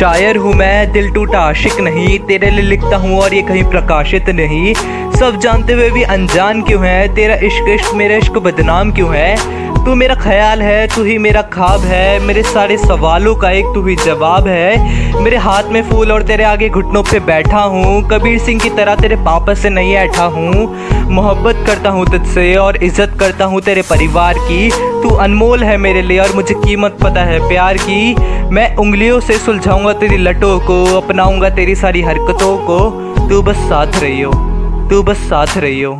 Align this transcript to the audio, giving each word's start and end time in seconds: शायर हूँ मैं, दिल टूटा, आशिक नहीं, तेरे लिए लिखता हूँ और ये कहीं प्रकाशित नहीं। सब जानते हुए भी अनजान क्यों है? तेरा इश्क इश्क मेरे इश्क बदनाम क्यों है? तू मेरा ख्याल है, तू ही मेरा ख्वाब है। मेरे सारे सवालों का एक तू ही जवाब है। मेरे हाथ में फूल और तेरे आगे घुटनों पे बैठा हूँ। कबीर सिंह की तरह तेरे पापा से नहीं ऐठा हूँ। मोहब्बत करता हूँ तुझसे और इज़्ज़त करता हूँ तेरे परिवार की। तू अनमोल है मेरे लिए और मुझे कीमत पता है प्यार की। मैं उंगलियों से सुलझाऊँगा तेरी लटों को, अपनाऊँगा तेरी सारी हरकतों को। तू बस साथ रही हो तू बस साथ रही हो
शायर 0.00 0.36
हूँ 0.36 0.54
मैं, 0.54 0.92
दिल 0.92 1.10
टूटा, 1.10 1.40
आशिक 1.40 1.80
नहीं, 1.80 2.18
तेरे 2.18 2.50
लिए 2.50 2.64
लिखता 2.64 2.96
हूँ 2.96 3.18
और 3.18 3.34
ये 3.34 3.42
कहीं 3.42 3.64
प्रकाशित 3.64 4.28
नहीं। 4.28 4.74
सब 5.12 5.38
जानते 5.40 5.72
हुए 5.72 5.90
भी 5.90 6.02
अनजान 6.02 6.62
क्यों 6.62 6.86
है? 6.86 7.14
तेरा 7.14 7.34
इश्क 7.34 7.68
इश्क 7.68 7.94
मेरे 7.94 8.18
इश्क 8.18 8.32
बदनाम 8.32 8.92
क्यों 8.92 9.14
है? 9.14 9.36
तू 9.84 9.94
मेरा 9.94 10.14
ख्याल 10.14 10.62
है, 10.62 10.86
तू 10.86 11.02
ही 11.04 11.16
मेरा 11.18 11.42
ख्वाब 11.52 11.80
है। 11.80 12.18
मेरे 12.20 12.42
सारे 12.42 12.76
सवालों 12.78 13.34
का 13.34 13.50
एक 13.50 13.66
तू 13.74 13.82
ही 13.86 13.94
जवाब 13.96 14.46
है। 14.48 15.22
मेरे 15.22 15.36
हाथ 15.36 15.70
में 15.72 15.82
फूल 15.82 16.12
और 16.12 16.22
तेरे 16.22 16.44
आगे 16.44 16.68
घुटनों 16.68 17.02
पे 17.02 17.20
बैठा 17.20 17.60
हूँ। 17.64 18.02
कबीर 18.10 18.38
सिंह 18.38 18.60
की 18.60 18.70
तरह 18.70 18.96
तेरे 18.96 19.16
पापा 19.24 19.54
से 19.54 19.70
नहीं 19.70 19.94
ऐठा 19.94 20.24
हूँ। 20.26 20.66
मोहब्बत 21.10 21.64
करता 21.66 21.90
हूँ 21.90 22.06
तुझसे 22.06 22.54
और 22.56 22.76
इज़्ज़त 22.76 23.16
करता 23.20 23.44
हूँ 23.44 23.60
तेरे 23.60 23.82
परिवार 23.82 24.38
की। 24.40 24.70
तू 25.02 25.14
अनमोल 25.16 25.64
है 25.64 25.76
मेरे 25.76 26.02
लिए 26.02 26.18
और 26.18 26.34
मुझे 26.34 26.54
कीमत 26.56 26.98
पता 27.02 27.24
है 27.24 27.38
प्यार 27.48 27.76
की। 27.78 28.14
मैं 28.50 28.74
उंगलियों 28.76 29.20
से 29.20 29.38
सुलझाऊँगा 29.38 29.92
तेरी 29.92 30.16
लटों 30.16 30.58
को, 30.60 30.84
अपनाऊँगा 30.96 31.50
तेरी 31.50 31.74
सारी 31.76 32.02
हरकतों 32.02 32.56
को। 32.66 32.78
तू 33.28 33.42
बस 33.42 33.56
साथ 33.68 34.00
रही 34.02 34.20
हो 34.20 34.32
तू 34.90 35.02
बस 35.02 35.28
साथ 35.28 35.56
रही 35.56 35.82
हो 35.82 35.92